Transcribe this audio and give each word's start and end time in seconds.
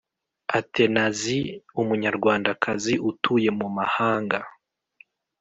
Athenasie 0.59 1.47
umunyarwandakazi 1.81 2.93
utuye 3.09 3.49
mumahanga 3.59 4.39